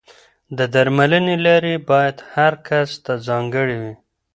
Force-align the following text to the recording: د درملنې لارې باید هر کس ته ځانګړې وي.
د 0.57 0.59
درملنې 0.73 1.35
لارې 1.45 1.75
باید 1.89 2.17
هر 2.33 2.53
کس 2.67 2.89
ته 3.05 3.13
ځانګړې 3.27 3.77
وي. 3.81 3.93